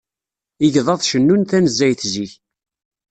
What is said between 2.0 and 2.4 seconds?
zik.